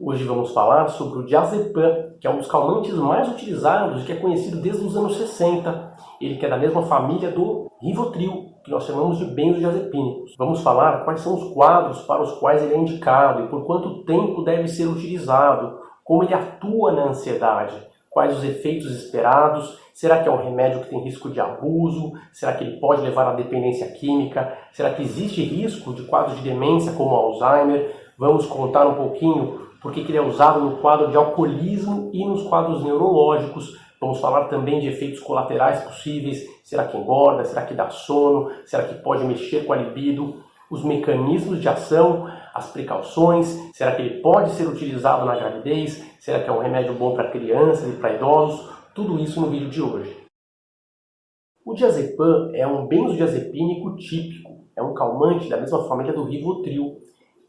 Hoje 0.00 0.22
vamos 0.22 0.52
falar 0.52 0.86
sobre 0.90 1.18
o 1.18 1.26
diazepam, 1.26 2.12
que 2.20 2.26
é 2.28 2.30
um 2.30 2.36
dos 2.36 2.46
calmantes 2.46 2.94
mais 2.94 3.28
utilizados 3.28 4.00
e 4.00 4.06
que 4.06 4.12
é 4.12 4.14
conhecido 4.14 4.62
desde 4.62 4.86
os 4.86 4.96
anos 4.96 5.16
60. 5.16 5.92
Ele 6.20 6.36
que 6.36 6.46
é 6.46 6.48
da 6.48 6.56
mesma 6.56 6.82
família 6.82 7.32
do 7.32 7.68
Rivotril, 7.82 8.46
que 8.62 8.70
nós 8.70 8.84
chamamos 8.84 9.18
de 9.18 9.24
benzodiazepínicos. 9.24 10.36
Vamos 10.38 10.62
falar 10.62 11.04
quais 11.04 11.20
são 11.20 11.34
os 11.34 11.52
quadros 11.52 12.00
para 12.02 12.22
os 12.22 12.30
quais 12.38 12.62
ele 12.62 12.74
é 12.74 12.78
indicado 12.78 13.42
e 13.42 13.48
por 13.48 13.64
quanto 13.64 14.04
tempo 14.04 14.44
deve 14.44 14.68
ser 14.68 14.86
utilizado, 14.86 15.80
como 16.04 16.22
ele 16.22 16.32
atua 16.32 16.92
na 16.92 17.08
ansiedade, 17.08 17.74
quais 18.08 18.38
os 18.38 18.44
efeitos 18.44 18.92
esperados, 18.92 19.80
será 19.92 20.22
que 20.22 20.28
é 20.28 20.32
um 20.32 20.44
remédio 20.44 20.80
que 20.82 20.90
tem 20.90 21.02
risco 21.02 21.28
de 21.28 21.40
abuso, 21.40 22.12
será 22.32 22.52
que 22.52 22.62
ele 22.62 22.78
pode 22.78 23.02
levar 23.02 23.26
à 23.26 23.34
dependência 23.34 23.90
química, 23.90 24.56
será 24.70 24.94
que 24.94 25.02
existe 25.02 25.42
risco 25.42 25.92
de 25.92 26.04
quadros 26.04 26.36
de 26.36 26.42
demência 26.48 26.92
como 26.92 27.16
Alzheimer, 27.16 27.96
vamos 28.16 28.46
contar 28.46 28.86
um 28.86 28.94
pouquinho 28.94 29.66
porque 29.80 30.00
ele 30.00 30.16
é 30.16 30.22
usado 30.22 30.60
no 30.60 30.78
quadro 30.78 31.10
de 31.10 31.16
alcoolismo 31.16 32.10
e 32.12 32.24
nos 32.24 32.42
quadros 32.44 32.82
neurológicos. 32.82 33.78
Vamos 34.00 34.20
falar 34.20 34.44
também 34.44 34.80
de 34.80 34.88
efeitos 34.88 35.20
colaterais 35.20 35.82
possíveis. 35.82 36.44
Será 36.62 36.86
que 36.86 36.96
engorda? 36.96 37.44
Será 37.44 37.62
que 37.62 37.74
dá 37.74 37.90
sono? 37.90 38.50
Será 38.64 38.84
que 38.84 38.94
pode 39.02 39.24
mexer 39.24 39.64
com 39.64 39.72
a 39.72 39.76
libido? 39.76 40.42
Os 40.70 40.84
mecanismos 40.84 41.60
de 41.60 41.68
ação, 41.68 42.28
as 42.54 42.70
precauções. 42.70 43.46
Será 43.72 43.92
que 43.92 44.02
ele 44.02 44.20
pode 44.20 44.50
ser 44.50 44.68
utilizado 44.68 45.24
na 45.24 45.34
gravidez? 45.34 46.04
Será 46.20 46.40
que 46.40 46.48
é 46.48 46.52
um 46.52 46.60
remédio 46.60 46.94
bom 46.94 47.14
para 47.14 47.30
crianças 47.30 47.88
e 47.88 47.96
para 47.96 48.14
idosos? 48.14 48.68
Tudo 48.94 49.18
isso 49.18 49.40
no 49.40 49.48
vídeo 49.48 49.70
de 49.70 49.80
hoje. 49.80 50.16
O 51.64 51.74
diazepam 51.74 52.50
é 52.54 52.66
um 52.66 52.86
benzodiazepínico 52.86 53.96
típico. 53.96 54.66
É 54.76 54.82
um 54.82 54.94
calmante 54.94 55.48
da 55.48 55.56
mesma 55.56 55.88
família 55.88 56.12
do 56.12 56.24
Rivotril 56.24 56.98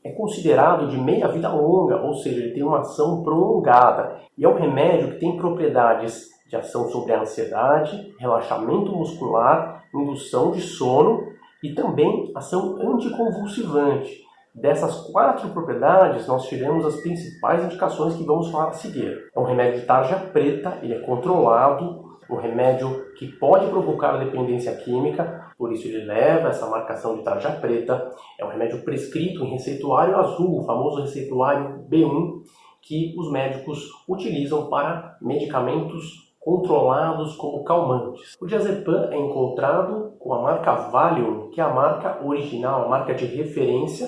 é 0.03 0.11
considerado 0.11 0.87
de 0.87 0.97
meia 0.97 1.27
vida 1.27 1.49
longa, 1.49 2.01
ou 2.01 2.13
seja, 2.13 2.39
ele 2.39 2.53
tem 2.53 2.63
uma 2.63 2.79
ação 2.79 3.23
prolongada. 3.23 4.17
E 4.37 4.45
é 4.45 4.49
um 4.49 4.57
remédio 4.57 5.11
que 5.11 5.19
tem 5.19 5.37
propriedades 5.37 6.29
de 6.47 6.55
ação 6.55 6.89
sobre 6.89 7.13
a 7.13 7.21
ansiedade, 7.21 8.15
relaxamento 8.17 8.91
muscular, 8.91 9.83
indução 9.93 10.51
de 10.51 10.61
sono 10.61 11.21
e 11.63 11.73
também 11.73 12.31
ação 12.35 12.77
anticonvulsivante. 12.81 14.27
Dessas 14.55 15.11
quatro 15.11 15.49
propriedades, 15.49 16.27
nós 16.27 16.47
tiramos 16.47 16.85
as 16.85 16.97
principais 17.01 17.63
indicações 17.63 18.15
que 18.15 18.25
vamos 18.25 18.49
falar 18.49 18.69
a 18.69 18.73
seguir. 18.73 19.29
É 19.33 19.39
um 19.39 19.43
remédio 19.43 19.79
de 19.79 19.85
tarja 19.85 20.15
preta, 20.15 20.79
ele 20.81 20.95
é 20.95 20.99
controlado, 20.99 22.08
um 22.29 22.35
remédio 22.35 23.13
que 23.15 23.27
pode 23.27 23.67
provocar 23.67 24.17
dependência 24.17 24.75
química, 24.75 25.51
por 25.57 25.73
isso 25.73 25.87
ele 25.87 26.05
leva 26.05 26.49
essa 26.49 26.67
marcação 26.67 27.17
de 27.17 27.23
tarja 27.23 27.51
preta. 27.51 28.11
É 28.37 28.45
um 28.45 28.49
remédio 28.49 28.83
prescrito 28.83 29.43
em 29.43 29.51
receituário 29.51 30.15
azul, 30.15 30.59
o 30.59 30.63
famoso 30.63 31.01
receituário 31.01 31.85
B1, 31.89 32.43
que 32.81 33.15
os 33.17 33.31
médicos 33.31 33.89
utilizam 34.07 34.67
para 34.69 35.17
medicamentos 35.21 36.29
controlados 36.39 37.35
como 37.35 37.63
calmantes. 37.63 38.37
O 38.39 38.47
diazepam 38.47 39.09
é 39.11 39.17
encontrado 39.17 40.13
com 40.19 40.33
a 40.33 40.41
marca 40.41 40.73
Valium, 40.73 41.49
que 41.49 41.59
é 41.59 41.63
a 41.63 41.73
marca 41.73 42.25
original, 42.25 42.85
a 42.85 42.87
marca 42.87 43.13
de 43.13 43.25
referência. 43.25 44.07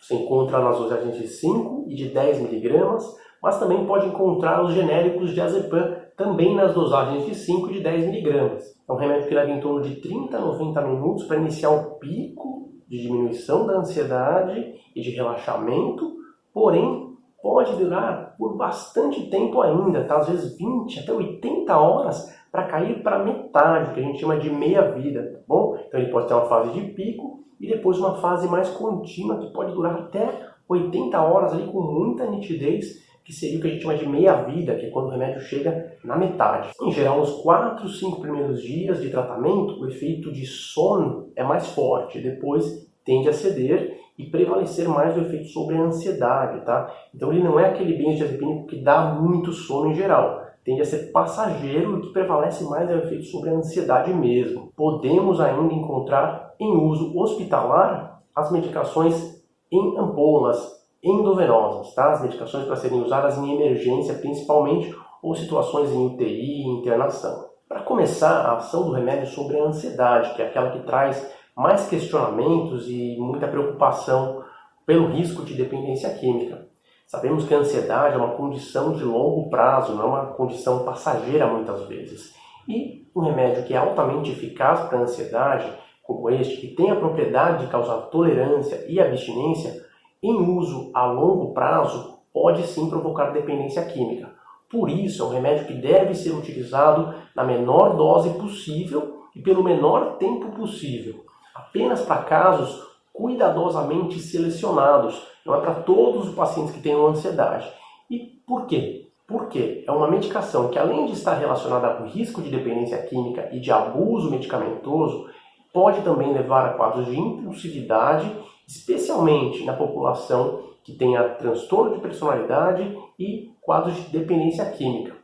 Você 0.00 0.14
encontra 0.14 0.58
nas 0.60 0.78
dosagens 0.78 1.16
de 1.16 1.28
5 1.28 1.86
e 1.88 1.94
de 1.94 2.08
10 2.08 2.40
miligramas, 2.40 3.04
mas 3.46 3.60
também 3.60 3.86
pode 3.86 4.08
encontrar 4.08 4.64
os 4.64 4.74
genéricos 4.74 5.32
diazepam 5.32 5.94
também 6.16 6.56
nas 6.56 6.74
dosagens 6.74 7.26
de 7.26 7.32
5 7.32 7.70
e 7.70 7.74
de 7.74 7.80
10 7.80 8.06
miligramas. 8.06 8.76
É 8.88 8.92
um 8.92 8.96
remédio 8.96 9.28
que 9.28 9.34
leva 9.36 9.52
em 9.52 9.60
torno 9.60 9.82
de 9.82 10.00
30 10.00 10.36
a 10.36 10.40
90 10.40 10.80
minutos 10.80 11.24
para 11.26 11.36
iniciar 11.36 11.70
o 11.70 11.94
pico 12.00 12.72
de 12.88 13.00
diminuição 13.02 13.64
da 13.64 13.74
ansiedade 13.78 14.74
e 14.96 15.00
de 15.00 15.10
relaxamento, 15.10 16.16
porém 16.52 17.14
pode 17.40 17.76
durar 17.76 18.34
por 18.36 18.56
bastante 18.56 19.30
tempo 19.30 19.60
ainda, 19.60 20.02
tá? 20.02 20.16
às 20.16 20.28
vezes 20.28 20.58
20 20.58 20.98
até 20.98 21.12
80 21.12 21.78
horas 21.78 22.36
para 22.50 22.64
cair 22.64 23.00
para 23.00 23.22
metade, 23.22 23.94
que 23.94 24.00
a 24.00 24.02
gente 24.02 24.18
chama 24.18 24.40
de 24.40 24.50
meia 24.50 24.90
vida, 24.90 25.22
tá 25.22 25.38
bom? 25.46 25.78
Então 25.86 26.00
ele 26.00 26.10
pode 26.10 26.26
ter 26.26 26.34
uma 26.34 26.46
fase 26.46 26.72
de 26.72 26.80
pico 26.94 27.44
e 27.60 27.68
depois 27.68 27.96
uma 28.00 28.16
fase 28.16 28.48
mais 28.48 28.68
contínua 28.70 29.38
que 29.38 29.52
pode 29.52 29.72
durar 29.72 29.94
até 29.94 30.48
80 30.68 31.22
horas 31.22 31.52
ali 31.52 31.70
com 31.70 31.80
muita 31.80 32.26
nitidez 32.26 33.05
que 33.26 33.32
seria 33.32 33.58
o 33.58 33.60
que 33.60 33.66
a 33.66 33.70
gente 33.70 33.82
chama 33.82 33.96
de 33.96 34.08
meia-vida, 34.08 34.76
que 34.76 34.86
é 34.86 34.90
quando 34.90 35.06
o 35.06 35.10
remédio 35.10 35.40
chega 35.40 35.96
na 36.04 36.16
metade. 36.16 36.70
Em 36.80 36.92
geral, 36.92 37.18
nos 37.18 37.32
4, 37.42 37.88
5 37.88 38.20
primeiros 38.20 38.62
dias 38.62 39.02
de 39.02 39.10
tratamento, 39.10 39.80
o 39.80 39.88
efeito 39.88 40.32
de 40.32 40.46
sono 40.46 41.28
é 41.34 41.42
mais 41.42 41.66
forte, 41.70 42.20
depois 42.20 42.88
tende 43.04 43.28
a 43.28 43.32
ceder 43.32 43.98
e 44.16 44.26
prevalecer 44.26 44.88
mais 44.88 45.16
o 45.16 45.20
efeito 45.22 45.48
sobre 45.48 45.76
a 45.76 45.82
ansiedade, 45.82 46.64
tá? 46.64 46.88
Então 47.12 47.32
ele 47.32 47.42
não 47.42 47.58
é 47.58 47.70
aquele 47.70 47.98
benzodiazepínico 47.98 48.68
que 48.68 48.76
dá 48.76 49.12
muito 49.14 49.50
sono 49.50 49.90
em 49.90 49.94
geral, 49.94 50.46
tende 50.64 50.82
a 50.82 50.84
ser 50.84 51.10
passageiro 51.10 51.98
e 51.98 52.02
que 52.02 52.12
prevalece 52.12 52.62
mais 52.62 52.88
é 52.88 52.94
o 52.94 52.98
efeito 52.98 53.24
sobre 53.24 53.50
a 53.50 53.54
ansiedade 53.54 54.14
mesmo. 54.14 54.72
Podemos 54.76 55.40
ainda 55.40 55.74
encontrar 55.74 56.54
em 56.60 56.76
uso 56.76 57.18
hospitalar 57.18 58.22
as 58.32 58.52
medicações 58.52 59.44
em 59.70 59.98
ampolas, 59.98 60.85
endovenosas, 61.08 61.94
tá? 61.94 62.12
as 62.12 62.22
medicações 62.22 62.64
para 62.64 62.76
serem 62.76 63.02
usadas 63.02 63.38
em 63.38 63.54
emergência 63.54 64.14
principalmente 64.14 64.94
ou 65.22 65.34
situações 65.34 65.90
em 65.90 66.06
UTI 66.06 66.62
e 66.62 66.68
internação. 66.68 67.46
Para 67.68 67.82
começar, 67.82 68.42
a 68.42 68.56
ação 68.56 68.84
do 68.84 68.92
remédio 68.92 69.26
sobre 69.26 69.58
a 69.58 69.64
ansiedade, 69.64 70.34
que 70.34 70.42
é 70.42 70.46
aquela 70.46 70.70
que 70.70 70.86
traz 70.86 71.34
mais 71.56 71.88
questionamentos 71.88 72.88
e 72.88 73.16
muita 73.18 73.48
preocupação 73.48 74.44
pelo 74.84 75.08
risco 75.08 75.44
de 75.44 75.54
dependência 75.54 76.10
química. 76.14 76.66
Sabemos 77.06 77.46
que 77.46 77.54
a 77.54 77.58
ansiedade 77.58 78.14
é 78.14 78.18
uma 78.18 78.34
condição 78.34 78.92
de 78.92 79.04
longo 79.04 79.48
prazo, 79.48 79.94
não 79.94 80.04
é 80.04 80.06
uma 80.06 80.26
condição 80.26 80.84
passageira 80.84 81.46
muitas 81.46 81.86
vezes. 81.88 82.34
E 82.68 83.08
um 83.14 83.20
remédio 83.20 83.64
que 83.64 83.74
é 83.74 83.76
altamente 83.76 84.30
eficaz 84.30 84.80
para 84.88 84.98
a 84.98 85.02
ansiedade, 85.02 85.72
como 86.02 86.28
este, 86.30 86.56
que 86.58 86.74
tem 86.74 86.90
a 86.90 86.96
propriedade 86.96 87.64
de 87.64 87.70
causar 87.70 87.96
tolerância 88.10 88.84
e 88.88 89.00
abstinência, 89.00 89.85
em 90.22 90.34
uso 90.34 90.90
a 90.94 91.06
longo 91.06 91.52
prazo, 91.52 92.18
pode 92.32 92.66
sim 92.66 92.88
provocar 92.88 93.30
dependência 93.30 93.84
química. 93.84 94.30
Por 94.70 94.90
isso, 94.90 95.22
é 95.22 95.26
um 95.26 95.30
remédio 95.30 95.66
que 95.66 95.74
deve 95.74 96.14
ser 96.14 96.32
utilizado 96.32 97.14
na 97.34 97.44
menor 97.44 97.96
dose 97.96 98.30
possível 98.30 99.22
e 99.34 99.40
pelo 99.40 99.62
menor 99.62 100.16
tempo 100.16 100.50
possível, 100.52 101.24
apenas 101.54 102.02
para 102.02 102.22
casos 102.22 102.84
cuidadosamente 103.12 104.18
selecionados, 104.18 105.26
não 105.44 105.54
é 105.54 105.60
para 105.60 105.74
todos 105.74 106.28
os 106.28 106.34
pacientes 106.34 106.74
que 106.74 106.82
tenham 106.82 107.06
ansiedade. 107.06 107.66
E 108.10 108.18
por 108.46 108.66
quê? 108.66 109.08
Porque 109.26 109.84
é 109.86 109.90
uma 109.90 110.08
medicação 110.08 110.68
que, 110.68 110.78
além 110.78 111.06
de 111.06 111.12
estar 111.12 111.34
relacionada 111.34 111.94
com 111.94 112.04
risco 112.04 112.42
de 112.42 112.50
dependência 112.50 113.00
química 113.06 113.48
e 113.52 113.58
de 113.58 113.72
abuso 113.72 114.30
medicamentoso, 114.30 115.28
pode 115.72 116.02
também 116.02 116.32
levar 116.32 116.66
a 116.66 116.74
quadros 116.74 117.06
de 117.06 117.18
impulsividade 117.18 118.30
especialmente 118.66 119.64
na 119.64 119.72
população 119.72 120.70
que 120.82 120.94
tenha 120.94 121.28
transtorno 121.30 121.94
de 121.94 122.00
personalidade 122.00 122.96
e 123.18 123.52
quadros 123.60 123.96
de 123.96 124.10
dependência 124.10 124.64
química. 124.70 125.14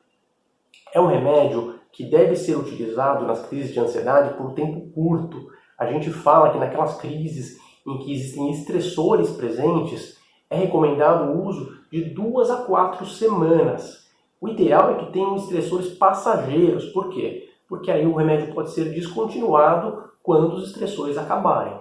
É 0.93 1.01
um 1.01 1.07
remédio 1.07 1.79
que 1.93 2.05
deve 2.05 2.37
ser 2.37 2.57
utilizado 2.57 3.27
nas 3.27 3.47
crises 3.47 3.73
de 3.73 3.81
ansiedade 3.81 4.37
por 4.37 4.47
um 4.47 4.55
tempo 4.55 4.91
curto. 4.93 5.51
A 5.79 5.87
gente 5.87 6.11
fala 6.11 6.51
que 6.51 6.59
naquelas 6.59 6.97
crises 6.99 7.61
em 7.87 7.99
que 7.99 8.13
existem 8.13 8.51
estressores 8.51 9.31
presentes, 9.31 10.17
é 10.49 10.57
recomendado 10.57 11.33
o 11.33 11.47
uso 11.47 11.79
de 11.91 12.05
duas 12.05 12.51
a 12.51 12.63
quatro 12.63 13.07
semanas. 13.07 14.07
O 14.41 14.49
ideal 14.49 14.91
é 14.91 14.95
que 14.95 15.13
tenham 15.13 15.37
estressores 15.37 15.89
passageiros. 15.95 16.87
Por 16.87 17.11
quê? 17.11 17.49
Porque 17.69 17.91
aí 17.91 18.07
o 18.07 18.15
remédio 18.15 18.55
pode 18.55 18.71
ser 18.71 18.93
descontinuado 18.93 20.11
quando 20.23 20.55
os 20.55 20.69
estressores 20.69 21.17
acabarem. 21.17 21.81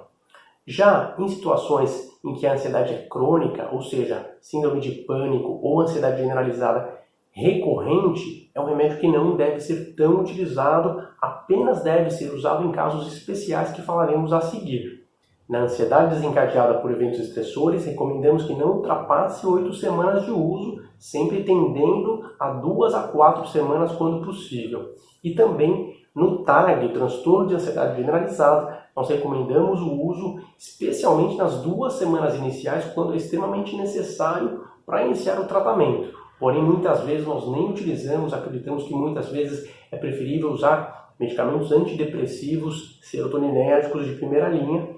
Já 0.72 1.16
em 1.20 1.28
situações 1.28 2.10
em 2.24 2.34
que 2.34 2.48
a 2.48 2.54
ansiedade 2.54 2.94
é 2.94 3.06
crônica, 3.10 3.68
ou 3.74 3.82
seja, 3.82 4.38
síndrome 4.40 4.80
de 4.80 4.92
pânico 5.04 5.60
ou 5.62 5.82
ansiedade 5.82 6.22
generalizada 6.22 6.98
recorrente, 7.30 8.50
é 8.56 8.62
um 8.62 8.68
remédio 8.68 8.98
que 8.98 9.08
não 9.10 9.36
deve 9.36 9.60
ser 9.60 9.94
tão 9.98 10.22
utilizado, 10.22 11.06
apenas 11.22 11.84
deve 11.84 12.10
ser 12.10 12.34
usado 12.34 12.66
em 12.66 12.72
casos 12.72 13.14
especiais 13.14 13.74
que 13.74 13.82
falaremos 13.82 14.32
a 14.32 14.40
seguir. 14.40 15.06
Na 15.50 15.64
ansiedade 15.64 16.16
desencadeada 16.16 16.76
por 16.76 16.90
eventos 16.90 17.20
estressores, 17.20 17.86
recomendamos 17.86 18.46
que 18.46 18.56
não 18.56 18.78
ultrapasse 18.78 19.46
oito 19.46 19.74
semanas 19.74 20.24
de 20.24 20.32
uso, 20.32 20.82
sempre 20.98 21.44
tendendo 21.44 22.32
a 22.40 22.50
duas 22.52 22.94
a 22.94 23.10
quatro 23.10 23.46
semanas 23.50 23.92
quando 23.92 24.24
possível. 24.24 24.94
E 25.22 25.32
também 25.32 25.98
no 26.16 26.44
TAG, 26.46 26.94
transtorno 26.94 27.48
de 27.48 27.56
ansiedade 27.56 27.98
generalizada, 27.98 28.81
nós 28.96 29.10
recomendamos 29.10 29.82
o 29.82 29.92
uso 29.92 30.42
especialmente 30.58 31.38
nas 31.38 31.62
duas 31.62 31.94
semanas 31.94 32.36
iniciais, 32.36 32.86
quando 32.94 33.14
é 33.14 33.18
extremamente 33.18 33.76
necessário 33.76 34.66
para 34.86 35.06
iniciar 35.06 35.40
o 35.40 35.48
tratamento. 35.48 36.14
Porém, 36.40 36.64
muitas 36.64 37.02
vezes 37.02 37.26
nós 37.26 37.48
nem 37.50 37.70
utilizamos, 37.70 38.34
acreditamos 38.34 38.84
que 38.86 38.94
muitas 38.94 39.30
vezes 39.30 39.70
é 39.92 39.96
preferível 39.96 40.52
usar 40.52 41.14
medicamentos 41.20 41.72
antidepressivos, 41.72 43.00
serotoninérgicos 43.04 44.06
de 44.06 44.16
primeira 44.16 44.50
linha, 44.50 44.90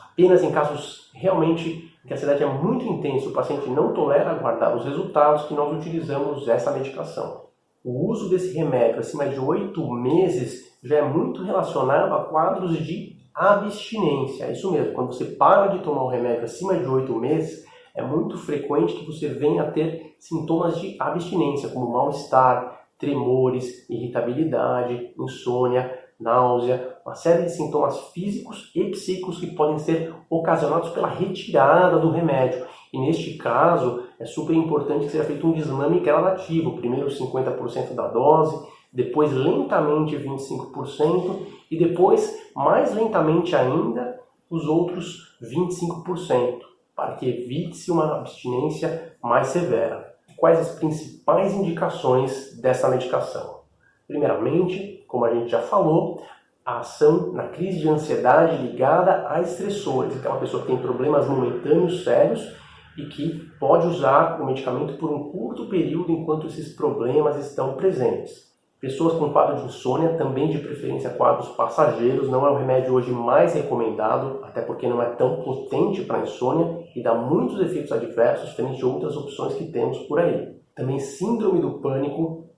apenas 0.00 0.42
em 0.42 0.52
casos 0.52 1.10
realmente 1.12 1.92
em 2.04 2.06
que 2.06 2.12
a 2.12 2.16
ansiedade 2.16 2.42
é 2.42 2.46
muito 2.46 2.84
intensa, 2.84 3.28
o 3.28 3.32
paciente 3.32 3.68
não 3.68 3.92
tolera 3.92 4.30
aguardar 4.30 4.76
os 4.76 4.84
resultados, 4.84 5.46
que 5.46 5.54
nós 5.54 5.76
utilizamos 5.76 6.48
essa 6.48 6.70
medicação. 6.70 7.42
O 7.84 8.08
uso 8.08 8.28
desse 8.28 8.56
remédio 8.56 9.00
acima 9.00 9.26
de 9.26 9.38
oito 9.40 9.90
meses 9.92 10.72
já 10.84 10.98
é 10.98 11.02
muito 11.02 11.42
relacionado 11.42 12.14
a 12.14 12.24
quadros 12.24 12.76
de 12.78 13.11
abstinência. 13.34 14.44
É 14.44 14.52
isso 14.52 14.70
mesmo, 14.70 14.92
quando 14.92 15.12
você 15.12 15.24
para 15.24 15.68
de 15.68 15.82
tomar 15.82 16.04
o 16.04 16.08
remédio 16.08 16.44
acima 16.44 16.76
de 16.76 16.86
oito 16.86 17.14
meses, 17.16 17.64
é 17.94 18.02
muito 18.02 18.38
frequente 18.38 18.94
que 18.94 19.06
você 19.06 19.28
venha 19.28 19.62
a 19.62 19.70
ter 19.70 20.14
sintomas 20.18 20.80
de 20.80 20.96
abstinência, 20.98 21.68
como 21.68 21.92
mal-estar, 21.92 22.86
tremores, 22.98 23.88
irritabilidade, 23.90 25.12
insônia, 25.18 25.98
náusea, 26.18 26.96
uma 27.04 27.14
série 27.14 27.42
de 27.44 27.50
sintomas 27.50 27.98
físicos 28.10 28.70
e 28.74 28.84
psíquicos 28.84 29.40
que 29.40 29.54
podem 29.54 29.78
ser 29.78 30.14
ocasionados 30.30 30.90
pela 30.90 31.08
retirada 31.08 31.98
do 31.98 32.10
remédio. 32.10 32.64
E 32.92 32.98
neste 32.98 33.34
caso, 33.34 34.04
é 34.20 34.24
super 34.24 34.54
importante 34.54 35.06
que 35.06 35.10
seja 35.10 35.24
feito 35.24 35.46
um 35.46 35.52
desmame 35.52 36.00
gradativo, 36.00 36.76
primeiro 36.76 37.08
50% 37.08 37.94
da 37.94 38.06
dose, 38.06 38.66
depois 38.92 39.32
lentamente 39.32 40.16
25% 40.16 41.46
e 41.70 41.78
depois 41.78 42.50
mais 42.54 42.94
lentamente 42.94 43.56
ainda 43.56 44.20
os 44.50 44.66
outros 44.66 45.38
25%, 45.42 46.60
para 46.94 47.14
que 47.14 47.26
evite-se 47.26 47.90
uma 47.90 48.18
abstinência 48.18 49.16
mais 49.22 49.48
severa. 49.48 50.14
Quais 50.36 50.58
as 50.58 50.78
principais 50.78 51.54
indicações 51.54 52.60
dessa 52.60 52.88
medicação? 52.88 53.60
Primeiramente, 54.06 55.02
como 55.08 55.24
a 55.24 55.32
gente 55.32 55.50
já 55.50 55.60
falou, 55.62 56.22
a 56.64 56.80
ação 56.80 57.32
na 57.32 57.48
crise 57.48 57.80
de 57.80 57.88
ansiedade 57.88 58.62
ligada 58.62 59.26
a 59.28 59.40
estressores. 59.40 60.14
Então, 60.14 60.32
uma 60.32 60.40
pessoa 60.40 60.62
que 60.62 60.68
tem 60.68 60.78
problemas 60.78 61.28
momentâneos 61.28 62.04
sérios 62.04 62.54
e 62.96 63.06
que 63.06 63.50
pode 63.58 63.86
usar 63.86 64.40
o 64.40 64.46
medicamento 64.46 64.98
por 64.98 65.10
um 65.10 65.30
curto 65.30 65.66
período 65.68 66.12
enquanto 66.12 66.46
esses 66.46 66.74
problemas 66.76 67.36
estão 67.36 67.74
presentes. 67.74 68.51
Pessoas 68.82 69.12
com 69.14 69.32
quadro 69.32 69.58
de 69.58 69.66
insônia, 69.66 70.18
também 70.18 70.48
de 70.48 70.58
preferência 70.58 71.10
quadros 71.10 71.50
passageiros, 71.50 72.28
não 72.28 72.44
é 72.44 72.50
o 72.50 72.56
remédio 72.56 72.94
hoje 72.94 73.12
mais 73.12 73.54
recomendado, 73.54 74.40
até 74.42 74.60
porque 74.60 74.88
não 74.88 75.00
é 75.00 75.10
tão 75.10 75.40
potente 75.40 76.02
para 76.02 76.22
insônia 76.22 76.84
e 76.96 77.00
dá 77.00 77.14
muitos 77.14 77.60
efeitos 77.60 77.92
adversos, 77.92 78.48
diferente 78.48 78.78
de 78.78 78.84
outras 78.84 79.16
opções 79.16 79.54
que 79.54 79.70
temos 79.70 79.98
por 80.08 80.18
aí. 80.18 80.56
Também 80.74 80.98
síndrome 80.98 81.60
do 81.60 81.78
pânico, 81.78 82.48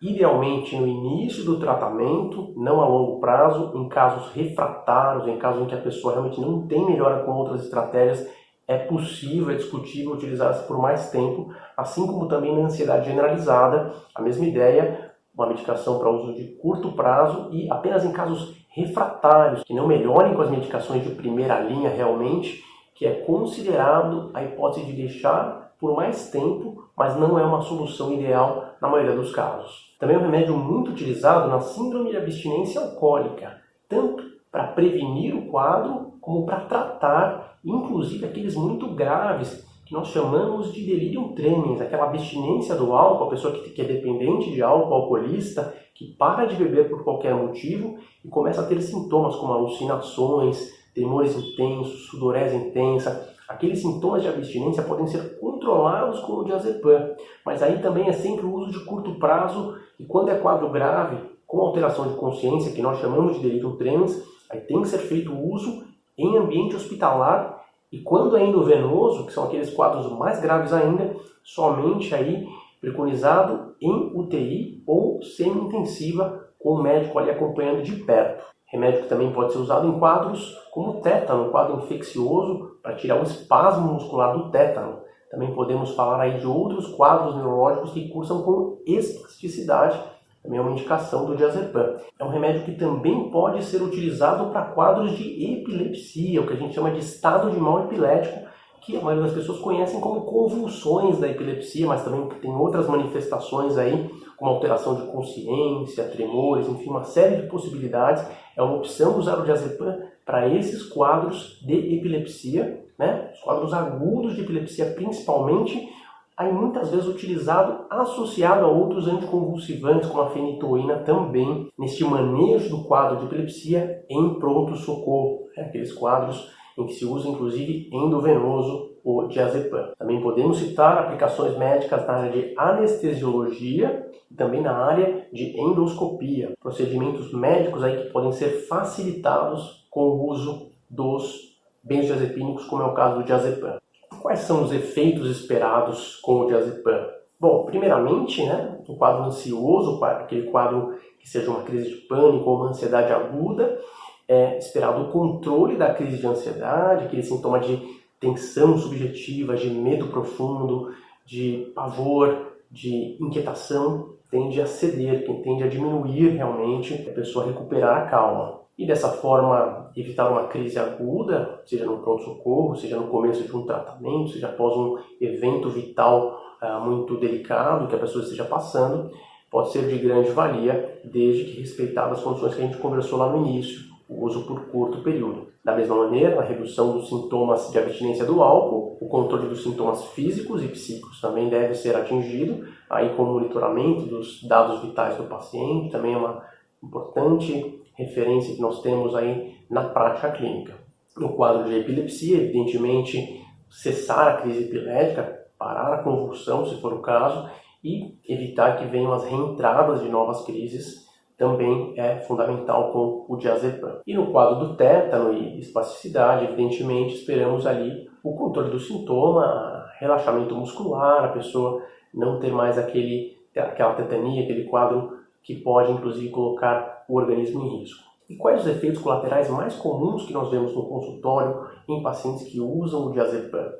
idealmente 0.00 0.76
no 0.76 0.86
início 0.86 1.44
do 1.44 1.58
tratamento, 1.58 2.54
não 2.56 2.80
a 2.80 2.86
longo 2.86 3.18
prazo, 3.18 3.72
em 3.74 3.88
casos 3.88 4.30
refratários, 4.30 5.26
em 5.26 5.38
casos 5.38 5.60
em 5.60 5.66
que 5.66 5.74
a 5.74 5.82
pessoa 5.82 6.12
realmente 6.12 6.40
não 6.40 6.68
tem 6.68 6.86
melhora 6.86 7.24
com 7.24 7.32
outras 7.32 7.64
estratégias, 7.64 8.30
é 8.66 8.78
possível, 8.78 9.50
é 9.50 9.56
discutível 9.56 10.12
utilizá-las 10.12 10.62
por 10.62 10.78
mais 10.78 11.10
tempo, 11.10 11.52
assim 11.76 12.06
como 12.06 12.28
também 12.28 12.56
na 12.56 12.66
ansiedade 12.66 13.06
generalizada, 13.06 13.92
a 14.14 14.22
mesma 14.22 14.46
ideia, 14.46 15.03
uma 15.34 15.46
medicação 15.46 15.98
para 15.98 16.10
uso 16.10 16.34
de 16.34 16.44
curto 16.56 16.92
prazo 16.92 17.48
e 17.52 17.70
apenas 17.70 18.04
em 18.04 18.12
casos 18.12 18.54
refratários, 18.68 19.62
que 19.64 19.74
não 19.74 19.86
melhorem 19.86 20.34
com 20.34 20.42
as 20.42 20.50
medicações 20.50 21.02
de 21.02 21.10
primeira 21.10 21.60
linha 21.60 21.90
realmente, 21.90 22.62
que 22.94 23.06
é 23.06 23.12
considerado 23.22 24.30
a 24.32 24.42
hipótese 24.42 24.86
de 24.86 24.92
deixar 24.92 25.74
por 25.80 25.96
mais 25.96 26.30
tempo, 26.30 26.88
mas 26.96 27.16
não 27.16 27.38
é 27.38 27.44
uma 27.44 27.60
solução 27.60 28.12
ideal 28.12 28.64
na 28.80 28.88
maioria 28.88 29.16
dos 29.16 29.32
casos. 29.34 29.94
Também 29.98 30.16
é 30.16 30.18
um 30.18 30.22
remédio 30.22 30.56
muito 30.56 30.92
utilizado 30.92 31.48
na 31.48 31.60
síndrome 31.60 32.10
de 32.10 32.16
abstinência 32.16 32.80
alcoólica, 32.80 33.60
tanto 33.88 34.24
para 34.50 34.68
prevenir 34.68 35.34
o 35.34 35.46
quadro 35.46 36.14
como 36.20 36.46
para 36.46 36.60
tratar, 36.60 37.58
inclusive 37.64 38.24
aqueles 38.24 38.54
muito 38.54 38.88
graves 38.94 39.66
que 39.84 39.92
nós 39.92 40.08
chamamos 40.08 40.72
de 40.72 40.84
delirium 40.84 41.34
tremens, 41.34 41.80
aquela 41.80 42.04
abstinência 42.04 42.74
do 42.74 42.92
álcool, 42.92 43.24
a 43.24 43.30
pessoa 43.30 43.52
que, 43.52 43.80
é 43.80 43.84
dependente 43.84 44.50
de 44.50 44.62
álcool, 44.62 44.94
alcoolista, 44.94 45.74
que 45.94 46.06
para 46.14 46.46
de 46.46 46.56
beber 46.56 46.88
por 46.88 47.04
qualquer 47.04 47.34
motivo 47.34 47.98
e 48.24 48.28
começa 48.28 48.62
a 48.62 48.66
ter 48.66 48.80
sintomas 48.80 49.36
como 49.36 49.52
alucinações, 49.52 50.72
tremores 50.94 51.36
intensos, 51.36 52.06
sudorese 52.06 52.56
intensa. 52.56 53.34
Aqueles 53.46 53.82
sintomas 53.82 54.22
de 54.22 54.28
abstinência 54.28 54.82
podem 54.82 55.06
ser 55.06 55.38
controlados 55.38 56.20
com 56.20 56.32
o 56.32 56.44
diazepam, 56.44 57.14
mas 57.44 57.62
aí 57.62 57.80
também 57.82 58.08
é 58.08 58.12
sempre 58.12 58.46
o 58.46 58.54
uso 58.54 58.72
de 58.72 58.84
curto 58.86 59.18
prazo 59.18 59.76
e 60.00 60.04
quando 60.04 60.30
é 60.30 60.38
quadro 60.38 60.70
grave, 60.70 61.18
com 61.46 61.60
alteração 61.60 62.08
de 62.08 62.14
consciência, 62.14 62.72
que 62.72 62.80
nós 62.80 62.98
chamamos 62.98 63.36
de 63.36 63.42
delirium 63.42 63.76
tremens, 63.76 64.24
aí 64.50 64.60
tem 64.60 64.80
que 64.80 64.88
ser 64.88 64.98
feito 64.98 65.30
o 65.30 65.52
uso 65.52 65.84
em 66.16 66.38
ambiente 66.38 66.74
hospitalar 66.74 67.63
e 67.94 68.00
quando 68.00 68.36
é 68.36 68.44
endovenoso, 68.44 69.24
que 69.24 69.32
são 69.32 69.44
aqueles 69.44 69.72
quadros 69.72 70.10
mais 70.18 70.40
graves 70.40 70.72
ainda, 70.72 71.14
somente 71.44 72.12
aí 72.12 72.44
preconizado 72.80 73.76
em 73.80 74.10
UTI 74.12 74.82
ou 74.84 75.22
semi-intensiva 75.22 76.48
com 76.58 76.70
o 76.70 76.82
médico 76.82 77.16
ali 77.20 77.30
acompanhando 77.30 77.84
de 77.84 77.94
perto. 77.94 78.42
Remédio 78.66 79.02
que 79.02 79.08
também 79.08 79.32
pode 79.32 79.52
ser 79.52 79.58
usado 79.58 79.86
em 79.86 79.96
quadros 79.96 80.58
como 80.72 81.00
tétano, 81.02 81.52
quadro 81.52 81.84
infeccioso, 81.84 82.78
para 82.82 82.96
tirar 82.96 83.20
o 83.20 83.22
espasmo 83.22 83.92
muscular 83.92 84.36
do 84.36 84.50
tétano. 84.50 84.98
Também 85.30 85.54
podemos 85.54 85.94
falar 85.94 86.20
aí 86.20 86.40
de 86.40 86.46
outros 86.48 86.88
quadros 86.96 87.36
neurológicos 87.36 87.92
que 87.92 88.08
cursam 88.08 88.42
com 88.42 88.76
espasticidade, 88.84 90.02
também 90.44 90.58
é 90.58 90.62
uma 90.62 90.72
indicação 90.72 91.24
do 91.24 91.34
diazepam. 91.34 91.96
É 92.18 92.22
um 92.22 92.28
remédio 92.28 92.64
que 92.64 92.72
também 92.72 93.30
pode 93.30 93.64
ser 93.64 93.82
utilizado 93.82 94.50
para 94.50 94.66
quadros 94.66 95.16
de 95.16 95.54
epilepsia, 95.54 96.42
o 96.42 96.46
que 96.46 96.52
a 96.52 96.56
gente 96.56 96.74
chama 96.74 96.90
de 96.90 96.98
estado 96.98 97.50
de 97.50 97.56
mal 97.56 97.84
epilético, 97.84 98.46
que 98.82 98.94
a 98.94 99.00
maioria 99.00 99.24
das 99.24 99.32
pessoas 99.32 99.58
conhecem 99.60 99.98
como 99.98 100.26
convulsões 100.26 101.18
da 101.18 101.26
epilepsia, 101.26 101.86
mas 101.86 102.04
também 102.04 102.28
tem 102.42 102.54
outras 102.54 102.86
manifestações 102.86 103.78
aí, 103.78 104.10
como 104.36 104.50
alteração 104.50 104.96
de 104.96 105.06
consciência, 105.06 106.04
tremores, 106.04 106.68
enfim, 106.68 106.90
uma 106.90 107.04
série 107.04 107.40
de 107.40 107.48
possibilidades. 107.48 108.22
É 108.54 108.62
uma 108.62 108.76
opção 108.76 109.18
usar 109.18 109.38
o 109.38 109.44
diazepam 109.44 110.02
para 110.26 110.46
esses 110.46 110.82
quadros 110.82 111.58
de 111.64 111.96
epilepsia, 111.96 112.84
né? 112.98 113.30
Os 113.32 113.40
quadros 113.40 113.72
agudos 113.72 114.34
de 114.34 114.42
epilepsia 114.42 114.92
principalmente, 114.94 115.88
aí 116.36 116.52
muitas 116.52 116.90
vezes 116.90 117.06
utilizado 117.06 117.86
associado 117.88 118.64
a 118.64 118.68
outros 118.68 119.06
anticonvulsivantes, 119.06 120.08
como 120.08 120.22
a 120.22 120.30
fenitoína 120.30 120.98
também, 120.98 121.68
neste 121.78 122.04
manejo 122.04 122.70
do 122.70 122.84
quadro 122.84 123.18
de 123.18 123.26
epilepsia 123.26 124.04
em 124.08 124.34
pronto-socorro, 124.38 125.48
né? 125.56 125.64
aqueles 125.64 125.92
quadros 125.92 126.52
em 126.76 126.86
que 126.86 126.94
se 126.94 127.04
usa 127.04 127.28
inclusive 127.28 127.88
endovenoso 127.92 128.94
o 129.04 129.28
diazepam. 129.28 129.92
Também 129.98 130.20
podemos 130.20 130.58
citar 130.58 130.98
aplicações 130.98 131.56
médicas 131.58 132.06
na 132.06 132.14
área 132.14 132.32
de 132.32 132.54
anestesiologia 132.56 134.10
e 134.30 134.34
também 134.34 134.62
na 134.62 134.74
área 134.74 135.28
de 135.32 135.60
endoscopia, 135.60 136.54
procedimentos 136.58 137.32
médicos 137.32 137.82
aí 137.84 137.98
que 137.98 138.10
podem 138.10 138.32
ser 138.32 138.66
facilitados 138.66 139.86
com 139.90 140.00
o 140.00 140.30
uso 140.30 140.72
dos 140.88 141.54
benzodiazepínicos, 141.82 142.64
como 142.64 142.82
é 142.82 142.86
o 142.86 142.94
caso 142.94 143.18
do 143.18 143.24
diazepam. 143.24 143.76
Quais 144.24 144.40
são 144.40 144.64
os 144.64 144.72
efeitos 144.72 145.28
esperados 145.28 146.16
com 146.22 146.40
o 146.40 146.46
diazepam? 146.46 147.08
Bom, 147.38 147.66
primeiramente, 147.66 148.42
né, 148.42 148.78
o 148.88 148.96
quadro 148.96 149.24
ansioso, 149.24 150.02
aquele 150.02 150.50
quadro 150.50 150.98
que 151.20 151.28
seja 151.28 151.50
uma 151.50 151.62
crise 151.62 151.90
de 151.90 151.96
pânico 152.06 152.48
ou 152.48 152.56
uma 152.56 152.70
ansiedade 152.70 153.12
aguda, 153.12 153.78
é 154.26 154.56
esperado 154.56 155.02
o 155.02 155.12
controle 155.12 155.76
da 155.76 155.92
crise 155.92 156.16
de 156.16 156.26
ansiedade, 156.26 157.04
aquele 157.04 157.22
sintoma 157.22 157.60
de 157.60 157.78
tensão 158.18 158.78
subjetiva, 158.78 159.56
de 159.56 159.68
medo 159.68 160.06
profundo, 160.06 160.94
de 161.26 161.70
pavor, 161.74 162.54
de 162.70 163.18
inquietação, 163.20 164.14
tende 164.30 164.58
a 164.58 164.66
ceder, 164.66 165.26
tende 165.42 165.64
a 165.64 165.68
diminuir 165.68 166.28
realmente 166.28 166.94
a 166.94 167.12
pessoa 167.12 167.44
recuperar 167.44 167.98
a 167.98 168.06
calma. 168.06 168.63
E 168.76 168.86
dessa 168.86 169.08
forma 169.08 169.90
evitar 169.96 170.30
uma 170.30 170.48
crise 170.48 170.78
aguda, 170.78 171.60
seja 171.64 171.84
no 171.84 171.98
pronto-socorro, 171.98 172.76
seja 172.76 172.96
no 172.96 173.06
começo 173.06 173.44
de 173.44 173.56
um 173.56 173.64
tratamento, 173.64 174.30
seja 174.30 174.48
após 174.48 174.76
um 174.76 174.98
evento 175.20 175.70
vital 175.70 176.40
uh, 176.60 176.80
muito 176.80 177.16
delicado 177.16 177.86
que 177.86 177.94
a 177.94 177.98
pessoa 177.98 178.24
esteja 178.24 178.44
passando, 178.44 179.12
pode 179.50 179.70
ser 179.70 179.86
de 179.86 179.98
grande 179.98 180.30
valia, 180.30 181.00
desde 181.04 181.44
que 181.44 181.60
respeitadas 181.60 182.18
as 182.18 182.24
condições 182.24 182.54
que 182.54 182.62
a 182.62 182.66
gente 182.66 182.78
conversou 182.78 183.18
lá 183.18 183.28
no 183.28 183.46
início 183.46 183.94
o 184.08 184.24
uso 184.24 184.44
por 184.44 184.66
curto 184.66 185.02
período. 185.02 185.48
Da 185.64 185.74
mesma 185.74 185.96
maneira, 185.96 186.40
a 186.40 186.44
redução 186.44 186.92
dos 186.92 187.08
sintomas 187.08 187.70
de 187.70 187.78
abstinência 187.78 188.24
do 188.24 188.42
álcool, 188.42 188.98
o 189.00 189.08
controle 189.08 189.48
dos 189.48 189.62
sintomas 189.62 190.04
físicos 190.08 190.62
e 190.62 190.68
psíquicos 190.68 191.20
também 191.20 191.48
deve 191.48 191.74
ser 191.74 191.96
atingido, 191.96 192.66
aí 192.88 193.14
com 193.14 193.22
o 193.22 193.34
monitoramento 193.34 194.02
dos 194.02 194.42
dados 194.46 194.82
vitais 194.82 195.16
do 195.16 195.24
paciente, 195.24 195.90
também 195.90 196.14
é 196.14 196.18
uma 196.18 196.42
importante 196.82 197.80
referência 197.94 198.54
que 198.54 198.60
nós 198.60 198.80
temos 198.82 199.14
aí 199.14 199.56
na 199.70 199.84
prática 199.84 200.30
clínica. 200.32 200.74
No 201.16 201.34
quadro 201.34 201.64
de 201.64 201.78
epilepsia, 201.78 202.38
evidentemente, 202.38 203.40
cessar 203.70 204.28
a 204.28 204.36
crise 204.42 204.64
epilética, 204.64 205.46
parar 205.58 205.94
a 205.94 206.02
convulsão, 206.02 206.66
se 206.66 206.80
for 206.80 206.92
o 206.92 207.02
caso, 207.02 207.48
e 207.82 208.16
evitar 208.26 208.78
que 208.78 208.86
venham 208.86 209.12
as 209.12 209.24
reentradas 209.24 210.00
de 210.02 210.08
novas 210.08 210.42
crises 210.44 211.04
também 211.36 211.94
é 211.96 212.16
fundamental 212.20 212.92
com 212.92 213.26
o 213.28 213.36
diazepam. 213.36 214.00
E 214.06 214.14
no 214.14 214.30
quadro 214.30 214.66
do 214.66 214.76
tétano 214.76 215.32
e 215.32 215.58
espasticidade, 215.58 216.44
evidentemente, 216.44 217.14
esperamos 217.14 217.66
ali 217.66 218.08
o 218.22 218.34
controle 218.36 218.70
do 218.70 218.78
sintoma, 218.78 219.86
relaxamento 219.98 220.54
muscular, 220.54 221.24
a 221.24 221.28
pessoa 221.28 221.82
não 222.12 222.38
ter 222.38 222.52
mais 222.52 222.78
aquele, 222.78 223.36
aquela 223.56 223.94
tetania, 223.94 224.44
aquele 224.44 224.64
quadro 224.64 225.18
que 225.42 225.56
pode 225.56 225.92
inclusive 225.92 226.30
colocar 226.30 226.93
o 227.08 227.16
organismo 227.16 227.64
em 227.64 227.78
risco. 227.78 228.02
E 228.28 228.36
quais 228.36 228.62
os 228.62 228.66
efeitos 228.66 229.02
colaterais 229.02 229.50
mais 229.50 229.76
comuns 229.76 230.26
que 230.26 230.32
nós 230.32 230.50
vemos 230.50 230.74
no 230.74 230.88
consultório 230.88 231.66
em 231.88 232.02
pacientes 232.02 232.48
que 232.48 232.60
usam 232.60 233.06
o 233.06 233.12
diazepam? 233.12 233.70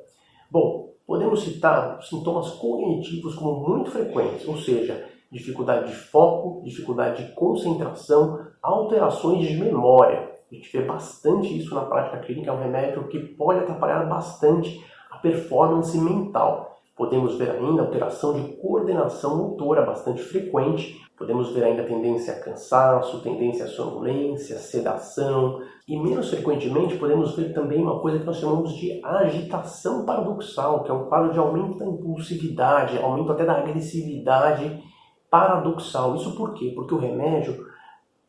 Bom, 0.51 0.89
podemos 1.07 1.43
citar 1.43 2.01
sintomas 2.03 2.51
cognitivos 2.51 3.35
como 3.35 3.67
muito 3.67 3.89
frequentes, 3.89 4.47
ou 4.47 4.57
seja, 4.57 5.09
dificuldade 5.31 5.89
de 5.89 5.95
foco, 5.95 6.63
dificuldade 6.63 7.25
de 7.25 7.33
concentração, 7.33 8.39
alterações 8.61 9.47
de 9.47 9.57
memória. 9.57 10.31
A 10.51 10.55
gente 10.55 10.71
vê 10.71 10.85
bastante 10.85 11.57
isso 11.57 11.73
na 11.73 11.85
prática 11.85 12.19
clínica, 12.19 12.51
é 12.51 12.53
um 12.53 12.59
remédio 12.59 13.07
que 13.07 13.19
pode 13.19 13.59
atrapalhar 13.59 14.05
bastante 14.05 14.83
a 15.11 15.17
performance 15.17 15.97
mental. 15.97 16.77
Podemos 16.95 17.35
ver 17.37 17.51
ainda 17.51 17.81
alteração 17.81 18.33
de 18.33 18.53
coordenação 18.57 19.37
motora 19.37 19.85
bastante 19.85 20.21
frequente. 20.21 21.04
Podemos 21.17 21.53
ver 21.53 21.63
ainda 21.63 21.83
tendência 21.83 22.33
a 22.33 22.39
cansaço, 22.39 23.21
tendência 23.21 23.65
a 23.65 23.69
sonolência, 23.69 24.57
sedação. 24.57 25.61
E 25.87 25.97
menos 25.97 26.29
frequentemente 26.29 26.97
podemos 26.97 27.35
ver 27.35 27.53
também 27.53 27.81
uma 27.81 27.99
coisa 27.99 28.19
que 28.19 28.25
nós 28.25 28.37
chamamos 28.37 28.73
de 28.73 28.99
agitação 29.03 30.05
paradoxal, 30.05 30.83
que 30.83 30.91
é 30.91 30.93
um 30.93 31.05
quadro 31.05 31.31
de 31.31 31.39
aumento 31.39 31.77
da 31.77 31.85
impulsividade, 31.85 32.97
aumento 32.97 33.31
até 33.31 33.45
da 33.45 33.57
agressividade 33.59 34.83
paradoxal. 35.29 36.15
Isso 36.15 36.35
por 36.35 36.53
quê? 36.53 36.73
Porque 36.75 36.93
o 36.93 36.99
remédio, 36.99 37.65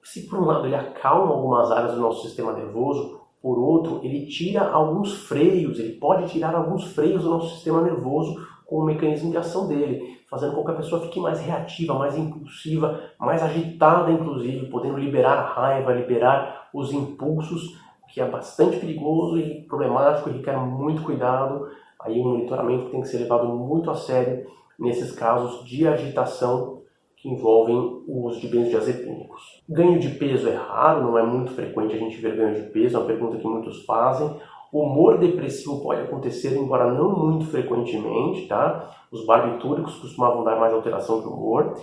se 0.02 0.28
por 0.28 0.38
um 0.38 0.44
lado 0.44 0.66
ele 0.66 0.76
acalma 0.76 1.34
algumas 1.34 1.72
áreas 1.72 1.94
do 1.94 2.00
nosso 2.00 2.22
sistema 2.22 2.52
nervoso, 2.52 3.20
por 3.42 3.58
outro, 3.58 4.00
ele 4.02 4.26
tira 4.26 4.70
alguns 4.70 5.14
freios, 5.14 5.78
ele 5.78 5.94
pode 5.94 6.30
tirar 6.30 6.54
alguns 6.54 6.84
freios 6.84 7.22
do 7.22 7.30
nosso 7.30 7.54
sistema 7.54 7.80
nervoso 7.80 8.36
com 8.66 8.78
o 8.78 8.84
mecanismo 8.84 9.30
de 9.30 9.36
ação 9.36 9.68
dele, 9.68 10.18
fazendo 10.28 10.54
com 10.54 10.64
que 10.64 10.70
a 10.72 10.74
pessoa 10.74 11.02
fique 11.02 11.20
mais 11.20 11.40
reativa, 11.40 11.94
mais 11.94 12.16
impulsiva, 12.16 13.00
mais 13.18 13.42
agitada, 13.42 14.10
inclusive, 14.10 14.66
podendo 14.66 14.98
liberar 14.98 15.38
a 15.38 15.46
raiva, 15.46 15.94
liberar 15.94 16.68
os 16.74 16.92
impulsos, 16.92 17.78
que 18.12 18.20
é 18.20 18.28
bastante 18.28 18.78
perigoso 18.78 19.38
e 19.38 19.62
problemático 19.62 20.28
e 20.28 20.32
requer 20.32 20.56
muito 20.56 21.02
cuidado. 21.02 21.68
Aí 22.00 22.18
o 22.20 22.24
monitoramento 22.24 22.90
tem 22.90 23.00
que 23.00 23.08
ser 23.08 23.18
levado 23.18 23.46
muito 23.46 23.90
a 23.90 23.94
sério 23.94 24.46
nesses 24.78 25.12
casos 25.12 25.64
de 25.64 25.86
agitação 25.86 26.82
que 27.16 27.28
envolvem 27.28 27.76
o 28.06 28.26
uso 28.26 28.40
de 28.40 28.48
benzodiazepínicos. 28.48 29.62
Ganho 29.68 29.98
de 29.98 30.10
peso 30.10 30.48
é 30.48 30.54
raro, 30.54 31.02
não 31.02 31.18
é 31.18 31.22
muito 31.22 31.52
frequente 31.52 31.94
a 31.94 31.98
gente 31.98 32.16
ver 32.18 32.36
ganho 32.36 32.54
de 32.54 32.68
peso, 32.70 32.96
é 32.96 33.00
uma 33.00 33.06
pergunta 33.06 33.38
que 33.38 33.46
muitos 33.46 33.84
fazem. 33.84 34.36
Humor 34.72 35.18
depressivo 35.18 35.80
pode 35.80 36.02
acontecer, 36.02 36.56
embora 36.56 36.92
não 36.92 37.10
muito 37.10 37.46
frequentemente, 37.46 38.46
tá? 38.46 38.90
Os 39.10 39.24
barbitúricos 39.24 39.96
costumavam 39.96 40.44
dar 40.44 40.58
mais 40.58 40.72
alteração 40.72 41.20
de 41.20 41.26
humor. 41.26 41.76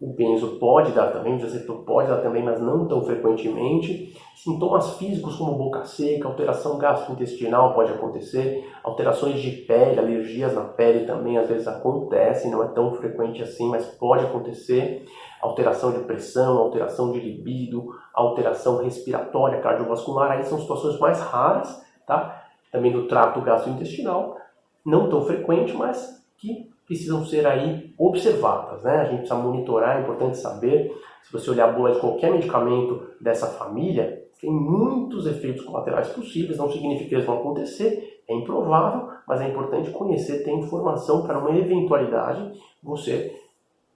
O 0.00 0.12
benzo 0.12 0.58
pode 0.58 0.92
dar 0.92 1.12
também, 1.12 1.34
o 1.34 1.38
diazepam 1.38 1.84
pode 1.84 2.08
dar 2.08 2.18
também, 2.18 2.42
mas 2.42 2.60
não 2.60 2.86
tão 2.86 3.02
frequentemente. 3.02 4.14
Sintomas 4.34 4.98
físicos 4.98 5.36
como 5.36 5.54
boca 5.54 5.84
seca, 5.84 6.26
alteração 6.26 6.76
gastrointestinal 6.76 7.72
pode 7.72 7.92
acontecer, 7.92 8.68
alterações 8.82 9.40
de 9.40 9.50
pele, 9.50 9.98
alergias 9.98 10.54
na 10.54 10.64
pele 10.64 11.06
também 11.06 11.38
às 11.38 11.48
vezes 11.48 11.68
acontecem, 11.68 12.50
não 12.50 12.62
é 12.62 12.68
tão 12.68 12.92
frequente 12.92 13.42
assim, 13.42 13.68
mas 13.68 13.86
pode 13.86 14.24
acontecer. 14.24 15.06
Alteração 15.40 15.92
de 15.92 16.00
pressão, 16.00 16.58
alteração 16.58 17.12
de 17.12 17.20
libido, 17.20 17.86
alteração 18.12 18.82
respiratória, 18.82 19.60
cardiovascular, 19.60 20.32
aí 20.32 20.42
são 20.42 20.58
situações 20.58 20.98
mais 20.98 21.20
raras, 21.20 21.83
tá? 22.06 22.44
Também 22.70 22.92
do 22.92 23.06
trato 23.06 23.40
gastrointestinal, 23.40 24.36
não 24.84 25.08
tão 25.08 25.24
frequente, 25.24 25.72
mas 25.72 26.24
que 26.36 26.70
precisam 26.86 27.24
ser 27.24 27.46
aí 27.46 27.94
observadas, 27.96 28.82
né? 28.82 28.96
A 28.96 29.04
gente 29.04 29.18
precisa 29.18 29.38
monitorar, 29.38 29.96
é 29.96 30.00
importante 30.00 30.36
saber. 30.36 30.94
Se 31.22 31.32
você 31.32 31.50
olhar 31.50 31.70
a 31.70 31.72
bula 31.72 31.92
de 31.92 32.00
qualquer 32.00 32.30
medicamento 32.30 33.08
dessa 33.20 33.46
família, 33.46 34.22
tem 34.40 34.50
muitos 34.50 35.26
efeitos 35.26 35.64
colaterais 35.64 36.08
possíveis, 36.08 36.58
não 36.58 36.70
significa 36.70 37.08
que 37.08 37.14
eles 37.14 37.24
vão 37.24 37.38
acontecer, 37.38 38.22
é 38.28 38.34
improvável, 38.34 39.08
mas 39.26 39.40
é 39.40 39.48
importante 39.48 39.90
conhecer, 39.90 40.44
ter 40.44 40.52
informação 40.52 41.26
para 41.26 41.38
uma 41.38 41.56
eventualidade 41.56 42.52
você 42.82 43.40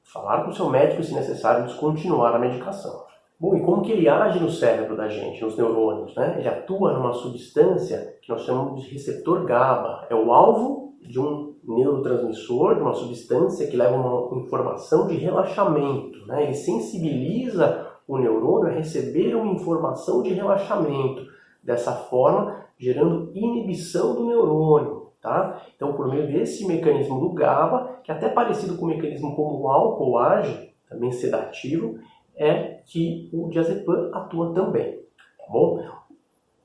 falar 0.02 0.44
com 0.44 0.50
o 0.50 0.54
seu 0.54 0.70
médico 0.70 1.02
se 1.02 1.14
necessário 1.14 1.66
descontinuar 1.66 2.34
a 2.34 2.38
medicação. 2.38 3.07
Bom, 3.40 3.54
e 3.54 3.61
como 3.61 3.83
que 3.83 3.92
ele 3.92 4.09
age 4.09 4.40
no 4.40 4.50
cérebro 4.50 4.97
da 4.97 5.09
gente, 5.09 5.45
nos 5.45 5.57
neurônios? 5.57 6.12
Né? 6.16 6.37
Ele 6.38 6.49
atua 6.49 6.92
numa 6.92 7.12
substância 7.12 8.16
que 8.21 8.28
nós 8.28 8.42
chamamos 8.42 8.83
de 8.83 8.90
receptor 8.90 9.45
GABA. 9.45 10.09
É 10.11 10.14
o 10.14 10.33
alvo 10.33 10.95
de 11.00 11.21
um 11.21 11.54
neurotransmissor, 11.62 12.75
de 12.75 12.80
uma 12.80 12.95
substância 12.95 13.68
que 13.68 13.76
leva 13.76 13.97
uma 13.97 14.42
informação 14.42 15.07
de 15.07 15.14
relaxamento. 15.14 16.26
Né? 16.26 16.45
Ele 16.45 16.54
sensibiliza 16.54 17.87
o 18.09 18.18
neurônio 18.18 18.71
a 18.71 18.75
receber 18.75 19.37
uma 19.37 19.52
informação 19.52 20.21
de 20.21 20.33
relaxamento. 20.33 21.25
Dessa 21.62 21.92
forma, 21.92 22.64
gerando 22.76 23.30
inibição 23.35 24.16
do 24.16 24.26
neurônio. 24.26 25.09
Tá? 25.23 25.62
Então, 25.76 25.92
por 25.92 26.09
meio 26.09 26.26
desse 26.26 26.66
mecanismo 26.66 27.21
do 27.21 27.30
GABA, 27.35 28.00
que 28.02 28.11
é 28.11 28.14
até 28.14 28.28
parecido 28.28 28.76
com 28.76 28.87
o 28.87 28.88
mecanismo 28.88 29.37
como 29.37 29.61
o 29.61 29.68
álcool 29.68 30.18
age, 30.18 30.73
também 30.88 31.12
sedativo, 31.12 31.99
é 32.38 32.80
que 32.87 33.28
o 33.33 33.49
diazepam 33.49 34.11
atua 34.14 34.54
também. 34.54 34.99
Tá 35.38 35.52
bom? 35.52 35.83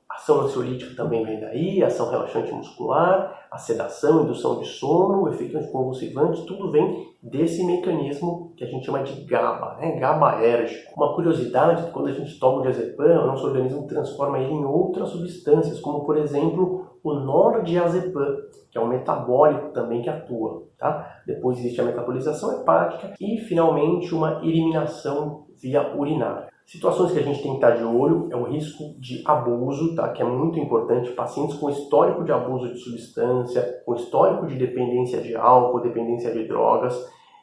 Ação 0.08 0.42
ansiolítica 0.42 0.94
também 0.94 1.24
vem 1.24 1.40
daí, 1.40 1.82
ação 1.82 2.08
relaxante 2.08 2.52
muscular, 2.52 3.46
a 3.50 3.58
sedação, 3.58 4.22
indução 4.22 4.60
de 4.60 4.66
sono, 4.66 5.28
efeito 5.28 5.58
anticonvulsivante, 5.58 6.46
tudo 6.46 6.70
vem 6.70 7.12
desse 7.22 7.64
mecanismo 7.64 8.52
que 8.56 8.64
a 8.64 8.66
gente 8.66 8.86
chama 8.86 9.02
de 9.02 9.24
GABA, 9.24 9.76
né? 9.80 9.98
GABAérgico. 9.98 10.92
Uma 10.96 11.14
curiosidade 11.14 11.90
quando 11.90 12.08
a 12.08 12.12
gente 12.12 12.38
toma 12.38 12.58
o 12.58 12.62
diazepam, 12.62 13.22
o 13.22 13.26
nosso 13.26 13.46
organismo 13.46 13.86
transforma 13.86 14.38
ele 14.38 14.52
em 14.52 14.64
outras 14.64 15.08
substâncias, 15.08 15.80
como 15.80 16.04
por 16.04 16.16
exemplo 16.16 16.98
o 17.02 17.14
nordiazepam, 17.14 18.36
que 18.70 18.78
é 18.78 18.80
um 18.80 18.88
metabólico 18.88 19.72
também 19.72 20.02
que 20.02 20.08
atua. 20.08 20.64
Tá? 20.78 21.22
Depois 21.26 21.58
existe 21.58 21.80
a 21.80 21.84
metabolização 21.84 22.60
hepática 22.60 23.14
e 23.20 23.38
finalmente 23.38 24.14
uma 24.14 24.40
eliminação 24.42 25.43
via 25.64 25.96
urinária. 25.96 26.48
Situações 26.66 27.12
que 27.12 27.18
a 27.18 27.22
gente 27.22 27.42
tem 27.42 27.52
que 27.52 27.56
estar 27.56 27.72
de 27.72 27.84
olho 27.84 28.28
é 28.30 28.36
o 28.36 28.44
risco 28.44 28.94
de 28.98 29.22
abuso, 29.26 29.94
tá? 29.94 30.08
que 30.10 30.22
é 30.22 30.24
muito 30.24 30.58
importante. 30.58 31.10
Pacientes 31.12 31.56
com 31.56 31.70
histórico 31.70 32.22
de 32.22 32.32
abuso 32.32 32.72
de 32.72 32.78
substância, 32.78 33.82
com 33.84 33.94
histórico 33.94 34.46
de 34.46 34.56
dependência 34.56 35.20
de 35.20 35.34
álcool, 35.34 35.80
dependência 35.80 36.30
de 36.32 36.46
drogas, 36.46 36.94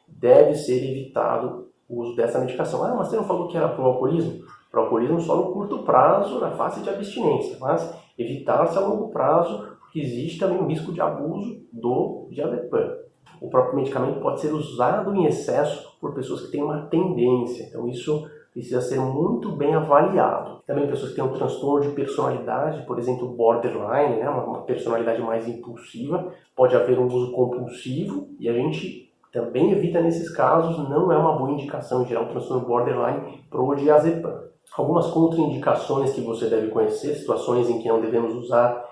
deve 0.06 0.54
ser 0.54 0.84
evitado 0.84 1.68
o 1.88 2.00
uso 2.00 2.16
dessa 2.16 2.38
medicação. 2.38 2.84
Ah, 2.84 2.94
mas 2.96 3.08
você 3.08 3.16
não 3.16 3.24
falou 3.24 3.48
que 3.48 3.56
era 3.56 3.68
para 3.68 3.82
o 3.82 3.86
alcoolismo? 3.86 4.44
Para 4.70 4.80
o 4.80 4.84
alcoolismo 4.84 5.20
só 5.20 5.36
no 5.36 5.52
curto 5.52 5.80
prazo, 5.80 6.40
na 6.40 6.52
fase 6.52 6.80
de 6.80 6.90
abstinência, 6.90 7.58
mas 7.60 7.94
evitar-se 8.16 8.78
a 8.78 8.80
longo 8.80 9.08
prazo, 9.08 9.76
porque 9.80 10.00
existe 10.00 10.38
também 10.38 10.58
o 10.58 10.66
risco 10.66 10.92
de 10.92 11.00
abuso 11.00 11.60
do 11.72 12.28
diazepam. 12.30 13.02
O 13.40 13.48
próprio 13.48 13.76
medicamento 13.76 14.20
pode 14.20 14.40
ser 14.40 14.52
usado 14.52 15.14
em 15.14 15.26
excesso 15.26 15.96
por 16.00 16.14
pessoas 16.14 16.42
que 16.42 16.52
têm 16.52 16.62
uma 16.62 16.82
tendência, 16.86 17.64
então 17.64 17.88
isso 17.88 18.28
precisa 18.52 18.80
ser 18.82 19.00
muito 19.00 19.50
bem 19.52 19.74
avaliado. 19.74 20.62
Também 20.66 20.86
pessoas 20.86 21.10
que 21.10 21.16
têm 21.16 21.24
um 21.24 21.32
transtorno 21.32 21.80
de 21.80 21.94
personalidade, 21.94 22.86
por 22.86 22.98
exemplo, 22.98 23.28
borderline, 23.28 24.16
né, 24.16 24.28
uma 24.28 24.62
personalidade 24.62 25.22
mais 25.22 25.48
impulsiva, 25.48 26.32
pode 26.54 26.76
haver 26.76 26.98
um 26.98 27.06
uso 27.06 27.32
compulsivo 27.32 28.28
e 28.38 28.48
a 28.48 28.52
gente 28.52 29.10
também 29.32 29.72
evita 29.72 30.02
nesses 30.02 30.30
casos, 30.30 30.76
não 30.90 31.10
é 31.10 31.16
uma 31.16 31.32
boa 31.32 31.50
indicação 31.50 32.02
em 32.02 32.06
geral, 32.06 32.24
um 32.24 32.28
transtorno 32.28 32.66
borderline 32.66 33.42
pro 33.48 33.74
diazepam. 33.74 34.52
Algumas 34.76 35.06
contraindicações 35.08 36.12
que 36.12 36.20
você 36.20 36.48
deve 36.48 36.68
conhecer, 36.68 37.14
situações 37.14 37.68
em 37.68 37.80
que 37.80 37.88
não 37.88 38.00
devemos 38.00 38.34
usar, 38.34 38.86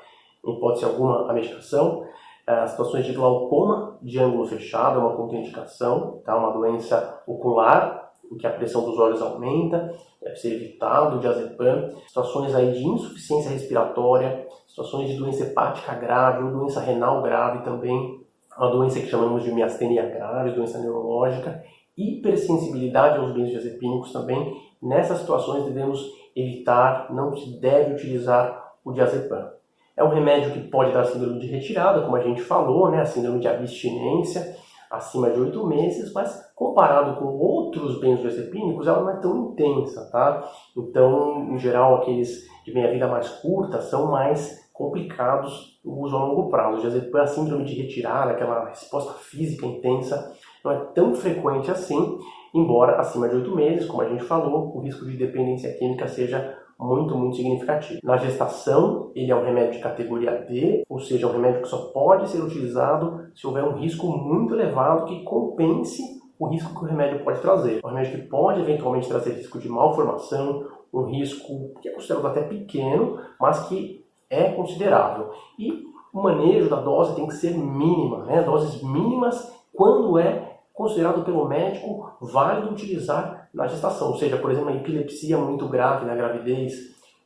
em 0.44 0.56
hipótese 0.56 0.84
alguma, 0.86 1.30
a 1.30 1.34
medicação, 1.34 2.04
as 2.46 2.70
situações 2.70 3.04
de 3.06 3.12
glaucoma 3.12 3.98
de 4.02 4.18
ângulo 4.18 4.46
fechado 4.46 4.98
é 4.98 5.02
uma 5.02 5.16
contraindicação, 5.16 6.20
tá? 6.24 6.36
uma 6.36 6.52
doença 6.52 7.22
ocular 7.26 8.10
em 8.30 8.36
que 8.36 8.46
a 8.46 8.50
pressão 8.50 8.84
dos 8.84 8.98
olhos 8.98 9.20
aumenta, 9.20 9.92
deve 10.22 10.36
ser 10.36 10.54
evitado 10.54 11.16
o 11.16 11.20
diazepam, 11.20 11.90
situações 12.06 12.54
aí 12.54 12.72
de 12.72 12.86
insuficiência 12.86 13.50
respiratória, 13.50 14.46
situações 14.66 15.08
de 15.08 15.16
doença 15.16 15.44
hepática 15.44 15.94
grave 15.94 16.44
ou 16.44 16.50
doença 16.50 16.80
renal 16.80 17.22
grave 17.22 17.64
também, 17.64 18.20
uma 18.56 18.70
doença 18.70 19.00
que 19.00 19.08
chamamos 19.08 19.42
de 19.42 19.52
miastenia 19.52 20.06
grave, 20.06 20.52
doença 20.52 20.78
neurológica, 20.78 21.62
hipersensibilidade 21.96 23.18
aos 23.18 23.32
benzodiazepínicos 23.32 24.12
também. 24.12 24.54
Nessas 24.82 25.18
situações 25.18 25.64
devemos 25.64 26.00
evitar, 26.34 27.12
não 27.12 27.36
se 27.36 27.58
deve 27.58 27.94
utilizar 27.94 28.72
o 28.84 28.92
diazepam. 28.92 29.59
É 30.00 30.02
um 30.02 30.08
remédio 30.08 30.52
que 30.52 30.60
pode 30.60 30.94
dar 30.94 31.04
síndrome 31.04 31.38
de 31.38 31.46
retirada, 31.46 32.00
como 32.00 32.16
a 32.16 32.22
gente 32.22 32.40
falou, 32.40 32.90
né? 32.90 33.02
a 33.02 33.04
síndrome 33.04 33.38
de 33.38 33.46
abstinência, 33.46 34.56
acima 34.90 35.28
de 35.28 35.38
8 35.38 35.66
meses, 35.66 36.10
mas 36.14 36.50
comparado 36.56 37.20
com 37.20 37.26
outros 37.26 38.00
benzodiazepínicos, 38.00 38.86
ela 38.86 39.02
não 39.02 39.10
é 39.10 39.16
tão 39.20 39.36
intensa, 39.50 40.08
tá? 40.10 40.42
Então, 40.74 41.50
em 41.50 41.58
geral, 41.58 41.96
aqueles 41.96 42.48
de 42.64 42.72
meia-vida 42.72 43.06
mais 43.08 43.28
curta 43.28 43.82
são 43.82 44.10
mais 44.10 44.70
complicados 44.72 45.78
o 45.84 46.02
uso 46.02 46.16
a 46.16 46.24
longo 46.24 46.48
prazo. 46.48 46.86
A 46.86 47.26
síndrome 47.26 47.64
de 47.64 47.74
retirada, 47.74 48.30
aquela 48.30 48.70
resposta 48.70 49.12
física 49.18 49.66
intensa, 49.66 50.32
não 50.64 50.72
é 50.72 50.78
tão 50.94 51.14
frequente 51.14 51.70
assim, 51.70 52.18
embora 52.54 52.98
acima 52.98 53.28
de 53.28 53.36
8 53.36 53.54
meses, 53.54 53.86
como 53.86 54.00
a 54.00 54.08
gente 54.08 54.24
falou, 54.24 54.74
o 54.74 54.80
risco 54.80 55.04
de 55.04 55.18
dependência 55.18 55.74
química 55.74 56.08
seja 56.08 56.58
muito, 56.80 57.16
muito 57.16 57.36
significativo. 57.36 58.00
Na 58.02 58.16
gestação, 58.16 59.12
ele 59.14 59.30
é 59.30 59.36
um 59.36 59.44
remédio 59.44 59.72
de 59.72 59.78
categoria 59.80 60.32
D, 60.48 60.82
ou 60.88 60.98
seja, 60.98 61.26
é 61.26 61.28
um 61.28 61.32
remédio 61.32 61.62
que 61.62 61.68
só 61.68 61.90
pode 61.92 62.28
ser 62.28 62.42
utilizado 62.42 63.30
se 63.34 63.46
houver 63.46 63.62
um 63.62 63.76
risco 63.76 64.06
muito 64.08 64.54
elevado 64.54 65.04
que 65.04 65.22
compense 65.22 66.02
o 66.38 66.46
risco 66.48 66.74
que 66.74 66.84
o 66.84 66.88
remédio 66.88 67.22
pode 67.22 67.40
trazer. 67.40 67.80
Um 67.84 67.88
remédio 67.88 68.22
que 68.22 68.26
pode 68.28 68.60
eventualmente 68.60 69.08
trazer 69.08 69.34
risco 69.34 69.58
de 69.58 69.68
malformação, 69.68 70.66
um 70.92 71.02
risco 71.02 71.74
que 71.82 71.88
é 71.90 71.92
considerado 71.92 72.26
até 72.26 72.40
pequeno, 72.40 73.18
mas 73.38 73.68
que 73.68 74.02
é 74.30 74.50
considerável. 74.52 75.30
E 75.58 75.84
o 76.12 76.22
manejo 76.22 76.70
da 76.70 76.80
dose 76.80 77.14
tem 77.14 77.26
que 77.26 77.34
ser 77.34 77.56
mínima, 77.56 78.24
né? 78.24 78.42
doses 78.42 78.82
mínimas 78.82 79.54
quando 79.72 80.18
é 80.18 80.49
considerado 80.80 81.22
pelo 81.22 81.46
médico 81.46 82.10
válido 82.22 82.70
utilizar 82.70 83.50
na 83.52 83.66
gestação. 83.66 84.08
Ou 84.08 84.16
seja, 84.16 84.38
por 84.38 84.50
exemplo, 84.50 84.70
a 84.70 84.76
epilepsia 84.76 85.36
muito 85.36 85.68
grave 85.68 86.06
na 86.06 86.14
gravidez, 86.14 86.72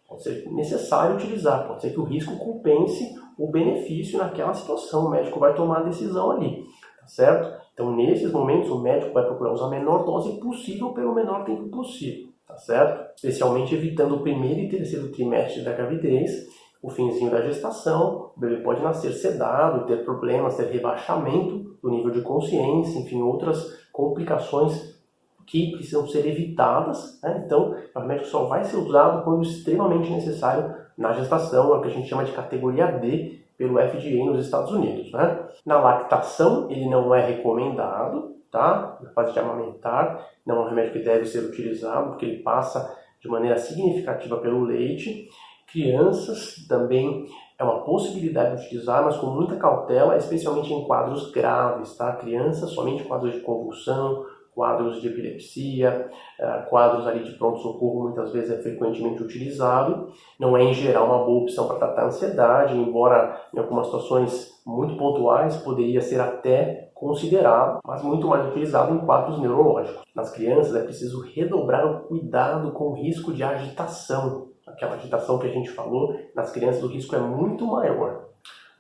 pode 0.08 0.24
ser 0.24 0.50
necessário 0.50 1.14
utilizar, 1.14 1.64
pode 1.68 1.82
ser 1.82 1.90
que 1.90 2.00
o 2.00 2.04
risco 2.04 2.36
compense 2.36 3.14
o 3.38 3.46
benefício 3.46 4.18
naquela 4.18 4.52
situação. 4.54 5.06
O 5.06 5.10
médico 5.10 5.38
vai 5.38 5.54
tomar 5.54 5.78
a 5.78 5.82
decisão 5.84 6.32
ali, 6.32 6.64
tá 7.00 7.06
certo? 7.06 7.62
Então, 7.72 7.94
nesses 7.94 8.32
momentos, 8.32 8.70
o 8.70 8.80
médico 8.80 9.12
vai 9.12 9.24
procurar 9.24 9.52
usar 9.52 9.66
a 9.66 9.70
menor 9.70 10.04
dose 10.04 10.32
possível 10.40 10.90
pelo 10.90 11.14
menor 11.14 11.44
tempo 11.44 11.68
possível, 11.68 12.30
tá 12.48 12.56
certo? 12.56 13.14
Especialmente 13.14 13.72
evitando 13.72 14.16
o 14.16 14.20
primeiro 14.20 14.62
e 14.62 14.68
terceiro 14.68 15.12
trimestre 15.12 15.62
da 15.62 15.72
gravidez, 15.72 16.48
o 16.82 16.90
finzinho 16.90 17.30
da 17.30 17.40
gestação, 17.40 18.32
o 18.36 18.40
bebê 18.40 18.56
pode 18.56 18.82
nascer 18.82 19.12
sedado, 19.12 19.86
ter 19.86 20.04
problemas, 20.04 20.56
ter 20.56 20.66
rebaixamento 20.72 21.73
do 21.84 21.90
nível 21.90 22.10
de 22.10 22.22
consciência, 22.22 22.98
enfim, 22.98 23.20
outras 23.20 23.62
complicações 23.92 24.98
que 25.46 25.72
precisam 25.72 26.08
ser 26.08 26.26
evitadas. 26.26 27.20
Né? 27.22 27.42
Então, 27.44 27.76
o 27.94 28.00
remédio 28.00 28.26
só 28.26 28.46
vai 28.46 28.64
ser 28.64 28.78
usado 28.78 29.22
quando 29.22 29.42
extremamente 29.42 30.10
necessário 30.10 30.74
na 30.96 31.12
gestação, 31.12 31.74
é 31.74 31.76
o 31.76 31.82
que 31.82 31.88
a 31.88 31.90
gente 31.90 32.08
chama 32.08 32.24
de 32.24 32.32
categoria 32.32 32.86
D, 32.86 33.38
pelo 33.58 33.78
FDA 33.78 34.24
nos 34.24 34.46
Estados 34.46 34.72
Unidos. 34.72 35.12
Né? 35.12 35.46
Na 35.66 35.78
lactação, 35.78 36.70
ele 36.70 36.88
não 36.88 37.14
é 37.14 37.24
recomendado, 37.26 38.34
tá? 38.50 38.98
Na 39.02 39.10
fase 39.10 39.32
de 39.32 39.38
amamentar, 39.38 40.26
não 40.46 40.56
é 40.56 40.60
um 40.60 40.68
remédio 40.70 40.94
que 40.94 40.98
deve 41.00 41.26
ser 41.26 41.40
utilizado, 41.40 42.10
porque 42.10 42.24
ele 42.24 42.42
passa 42.42 42.96
de 43.20 43.28
maneira 43.28 43.58
significativa 43.58 44.38
pelo 44.38 44.64
leite. 44.64 45.28
Crianças 45.70 46.66
também 46.66 47.26
é 47.58 47.64
uma 47.64 47.84
possibilidade 47.84 48.56
de 48.56 48.66
utilizar, 48.66 49.04
mas 49.04 49.16
com 49.16 49.26
muita 49.26 49.56
cautela, 49.56 50.16
especialmente 50.16 50.72
em 50.72 50.84
quadros 50.84 51.30
graves, 51.30 51.96
tá? 51.96 52.12
Crianças, 52.16 52.70
somente 52.70 53.04
quadros 53.04 53.32
de 53.32 53.40
convulsão, 53.40 54.24
quadros 54.54 55.00
de 55.00 55.08
epilepsia, 55.08 56.08
eh, 56.38 56.66
quadros 56.70 57.06
ali 57.06 57.24
de 57.24 57.32
pronto-socorro 57.32 58.04
muitas 58.04 58.32
vezes 58.32 58.50
é 58.50 58.62
frequentemente 58.62 59.22
utilizado. 59.22 60.08
Não 60.38 60.56
é 60.56 60.62
em 60.62 60.72
geral 60.72 61.06
uma 61.06 61.24
boa 61.24 61.42
opção 61.42 61.66
para 61.66 61.78
tratar 61.78 62.06
ansiedade, 62.06 62.76
embora 62.76 63.40
em 63.52 63.58
algumas 63.58 63.86
situações 63.86 64.52
muito 64.64 64.96
pontuais 64.96 65.56
poderia 65.58 66.00
ser 66.00 66.20
até 66.20 66.90
considerado, 66.94 67.80
mas 67.84 68.02
muito 68.02 68.26
mais 68.26 68.46
utilizado 68.48 68.94
em 68.94 69.04
quadros 69.04 69.38
neurológicos. 69.40 70.02
Nas 70.14 70.30
crianças 70.30 70.74
é 70.74 70.84
preciso 70.84 71.20
redobrar 71.34 71.84
o 71.84 72.08
cuidado 72.08 72.72
com 72.72 72.90
o 72.90 72.94
risco 72.94 73.32
de 73.32 73.42
agitação. 73.42 74.53
Aquela 74.66 74.94
agitação 74.94 75.38
que 75.38 75.46
a 75.46 75.52
gente 75.52 75.70
falou, 75.70 76.18
nas 76.34 76.50
crianças 76.50 76.82
o 76.82 76.88
risco 76.88 77.14
é 77.14 77.20
muito 77.20 77.66
maior. 77.66 78.28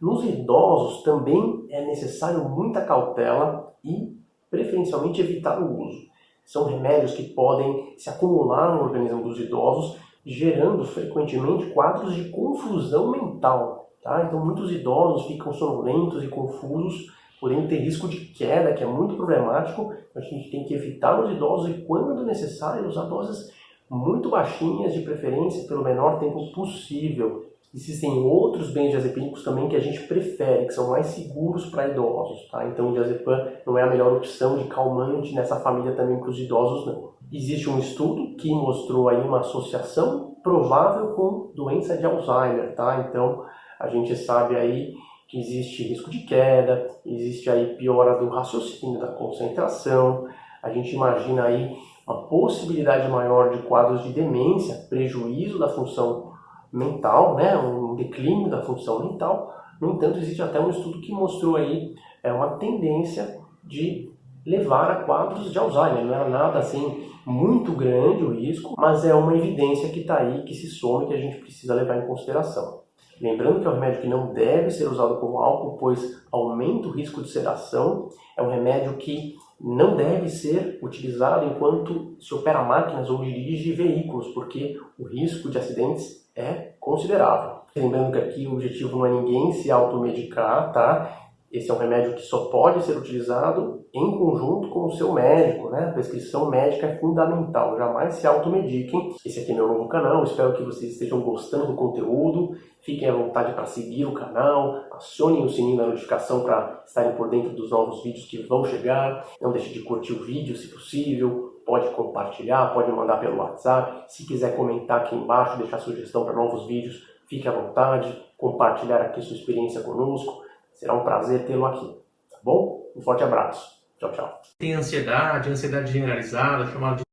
Nos 0.00 0.24
idosos 0.24 1.02
também 1.02 1.66
é 1.68 1.84
necessário 1.84 2.48
muita 2.48 2.84
cautela 2.84 3.74
e 3.84 4.16
preferencialmente 4.50 5.20
evitar 5.20 5.60
o 5.60 5.82
uso. 5.82 6.06
São 6.44 6.64
remédios 6.64 7.14
que 7.14 7.22
podem 7.34 7.94
se 7.98 8.08
acumular 8.08 8.74
no 8.74 8.82
organismo 8.82 9.22
dos 9.22 9.38
idosos, 9.38 9.98
gerando 10.24 10.84
frequentemente 10.84 11.66
quadros 11.70 12.14
de 12.14 12.30
confusão 12.30 13.10
mental. 13.10 13.90
Tá? 14.02 14.24
Então, 14.26 14.44
muitos 14.44 14.70
idosos 14.70 15.26
ficam 15.26 15.52
sonolentos 15.52 16.22
e 16.22 16.28
confusos, 16.28 17.06
podendo 17.40 17.68
ter 17.68 17.78
risco 17.78 18.08
de 18.08 18.26
queda, 18.26 18.74
que 18.74 18.82
é 18.82 18.86
muito 18.86 19.16
problemático. 19.16 19.92
A 20.14 20.20
gente 20.20 20.50
tem 20.50 20.64
que 20.64 20.74
evitar 20.74 21.18
os 21.22 21.30
idosos 21.30 21.70
e, 21.70 21.82
quando 21.82 22.24
necessário, 22.24 22.88
usar 22.88 23.04
doses 23.04 23.50
muito 23.90 24.30
baixinhas, 24.30 24.94
de 24.94 25.02
preferência 25.02 25.66
pelo 25.68 25.84
menor 25.84 26.18
tempo 26.18 26.52
possível. 26.52 27.46
Existem 27.74 28.10
outros 28.22 28.70
benzodiazepínicos 28.70 29.42
também 29.42 29.68
que 29.68 29.74
a 29.74 29.80
gente 29.80 30.06
prefere, 30.06 30.66
que 30.66 30.72
são 30.72 30.90
mais 30.90 31.06
seguros 31.06 31.66
para 31.66 31.88
idosos, 31.88 32.48
tá? 32.48 32.68
Então 32.68 32.90
o 32.90 32.92
diazepam 32.92 33.48
não 33.66 33.76
é 33.76 33.82
a 33.82 33.90
melhor 33.90 34.12
opção 34.12 34.56
de 34.56 34.64
calmante 34.68 35.34
nessa 35.34 35.58
família 35.58 35.92
também 35.96 36.20
para 36.20 36.30
os 36.30 36.38
idosos, 36.38 36.86
não. 36.86 37.10
Existe 37.32 37.68
um 37.68 37.80
estudo 37.80 38.36
que 38.36 38.48
mostrou 38.52 39.08
aí 39.08 39.20
uma 39.20 39.40
associação 39.40 40.36
provável 40.40 41.14
com 41.14 41.50
doença 41.56 41.96
de 41.96 42.06
Alzheimer, 42.06 42.76
tá? 42.76 43.06
Então 43.08 43.44
a 43.80 43.88
gente 43.88 44.14
sabe 44.14 44.54
aí 44.54 44.94
que 45.28 45.40
existe 45.40 45.82
risco 45.82 46.10
de 46.10 46.20
queda, 46.20 46.88
existe 47.04 47.50
aí 47.50 47.74
piora 47.74 48.20
do 48.20 48.28
raciocínio, 48.28 49.00
da 49.00 49.08
concentração, 49.08 50.28
a 50.62 50.70
gente 50.70 50.94
imagina 50.94 51.44
aí 51.44 51.74
uma 52.06 52.22
possibilidade 52.26 53.08
maior 53.08 53.50
de 53.50 53.62
quadros 53.62 54.02
de 54.02 54.12
demência, 54.12 54.86
prejuízo 54.88 55.58
da 55.58 55.68
função 55.68 56.32
mental, 56.72 57.36
né, 57.36 57.56
um 57.56 57.94
declínio 57.94 58.50
da 58.50 58.62
função 58.62 59.10
mental. 59.10 59.54
No 59.80 59.92
entanto, 59.92 60.18
existe 60.18 60.42
até 60.42 60.60
um 60.60 60.70
estudo 60.70 61.00
que 61.00 61.12
mostrou 61.12 61.56
aí 61.56 61.94
é, 62.22 62.32
uma 62.32 62.56
tendência 62.56 63.40
de 63.62 64.12
levar 64.46 64.90
a 64.90 65.04
quadros 65.04 65.50
de 65.50 65.58
Alzheimer. 65.58 66.04
Não 66.04 66.14
é 66.14 66.28
nada 66.28 66.58
assim 66.58 67.08
muito 67.24 67.72
grande 67.72 68.22
o 68.22 68.34
risco, 68.34 68.74
mas 68.76 69.04
é 69.04 69.14
uma 69.14 69.36
evidência 69.36 69.88
que 69.88 70.00
está 70.00 70.18
aí, 70.18 70.44
que 70.44 70.54
se 70.54 70.68
some, 70.68 71.06
que 71.06 71.14
a 71.14 71.18
gente 71.18 71.38
precisa 71.38 71.74
levar 71.74 71.96
em 71.96 72.06
consideração. 72.06 72.82
Lembrando 73.20 73.60
que 73.60 73.66
é 73.66 73.70
um 73.70 73.74
remédio 73.74 74.02
que 74.02 74.08
não 74.08 74.32
deve 74.32 74.70
ser 74.70 74.86
usado 74.86 75.16
com 75.18 75.38
álcool, 75.38 75.78
pois 75.78 76.22
aumenta 76.32 76.88
o 76.88 76.90
risco 76.90 77.22
de 77.22 77.30
sedação. 77.30 78.08
É 78.36 78.42
um 78.42 78.50
remédio 78.50 78.96
que 78.96 79.36
não 79.60 79.96
deve 79.96 80.28
ser 80.28 80.78
utilizado 80.82 81.46
enquanto 81.46 82.16
se 82.20 82.34
opera 82.34 82.62
máquinas 82.62 83.08
ou 83.08 83.22
dirige 83.22 83.72
veículos, 83.72 84.28
porque 84.28 84.78
o 84.98 85.04
risco 85.04 85.50
de 85.50 85.58
acidentes 85.58 86.28
é 86.36 86.72
considerável. 86.80 87.60
Lembrando 87.74 88.12
que 88.12 88.18
aqui 88.18 88.46
o 88.46 88.52
objetivo 88.52 88.98
não 88.98 89.06
é 89.06 89.10
ninguém 89.10 89.52
se 89.52 89.70
automedicar, 89.70 90.72
tá? 90.72 91.23
Esse 91.54 91.70
é 91.70 91.74
um 91.74 91.78
remédio 91.78 92.14
que 92.14 92.22
só 92.22 92.46
pode 92.46 92.82
ser 92.82 92.96
utilizado 92.96 93.84
em 93.94 94.18
conjunto 94.18 94.70
com 94.70 94.86
o 94.86 94.90
seu 94.90 95.12
médico, 95.12 95.70
né? 95.70 95.84
A 95.84 95.92
prescrição 95.92 96.50
médica 96.50 96.88
é 96.88 96.98
fundamental, 96.98 97.78
jamais 97.78 98.16
se 98.16 98.26
automediquem. 98.26 99.14
Esse 99.24 99.38
aqui 99.38 99.52
é 99.52 99.54
meu 99.54 99.68
novo 99.68 99.88
canal, 99.88 100.24
espero 100.24 100.54
que 100.54 100.64
vocês 100.64 100.94
estejam 100.94 101.20
gostando 101.20 101.68
do 101.68 101.76
conteúdo. 101.76 102.56
Fiquem 102.80 103.08
à 103.08 103.14
vontade 103.14 103.52
para 103.52 103.66
seguir 103.66 104.04
o 104.04 104.14
canal, 104.14 104.80
acionem 104.90 105.44
o 105.44 105.48
sininho 105.48 105.76
da 105.76 105.86
notificação 105.86 106.40
para 106.42 106.82
estarem 106.84 107.14
por 107.14 107.28
dentro 107.28 107.50
dos 107.50 107.70
novos 107.70 108.02
vídeos 108.02 108.26
que 108.26 108.42
vão 108.48 108.64
chegar. 108.64 109.24
Não 109.40 109.52
deixe 109.52 109.72
de 109.72 109.82
curtir 109.82 110.12
o 110.12 110.24
vídeo 110.24 110.56
se 110.56 110.66
possível, 110.66 111.60
pode 111.64 111.88
compartilhar, 111.90 112.74
pode 112.74 112.90
mandar 112.90 113.20
pelo 113.20 113.36
WhatsApp. 113.36 114.06
Se 114.08 114.26
quiser 114.26 114.56
comentar 114.56 115.02
aqui 115.02 115.14
embaixo, 115.14 115.56
deixar 115.58 115.78
sugestão 115.78 116.24
para 116.24 116.34
novos 116.34 116.66
vídeos, 116.66 117.00
fique 117.28 117.46
à 117.46 117.52
vontade, 117.52 118.12
compartilhar 118.36 119.00
aqui 119.00 119.22
sua 119.22 119.36
experiência 119.36 119.80
conosco. 119.82 120.42
Será 120.74 120.94
um 120.94 121.04
prazer 121.04 121.46
tê-lo 121.46 121.66
aqui, 121.66 121.96
tá 122.30 122.38
bom? 122.42 122.90
Um 122.96 123.00
forte 123.02 123.22
abraço. 123.22 123.82
Tchau, 123.98 124.12
tchau. 124.12 124.42
Tem 124.58 124.74
ansiedade, 124.74 125.50
ansiedade 125.50 125.92
generalizada, 125.92 126.66
chamada 126.66 126.96
de 126.96 127.03